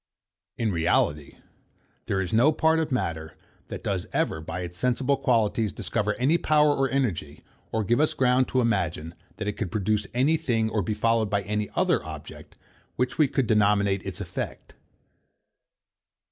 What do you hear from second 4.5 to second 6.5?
its sensible qualities, discover any